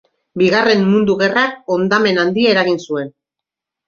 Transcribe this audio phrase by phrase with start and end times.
[0.41, 3.13] Bigarren Mundu Gerrak hondamen handia eragin zuen.